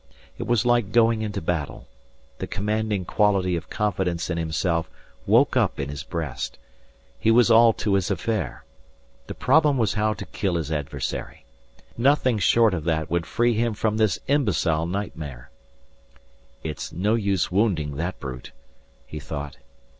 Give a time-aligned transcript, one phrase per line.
[0.39, 1.87] It was like going into battle.
[2.39, 4.89] The commanding quality of confidence in himself
[5.27, 6.57] woke up in his breast.
[7.19, 8.65] He was all to his affair.
[9.27, 11.45] The problem was how to kill his adversary.
[11.99, 15.51] Nothing short of that would free him from this imbecile nightmare.
[16.63, 18.53] "It's no use wounding that brute,"
[19.05, 19.57] he thought.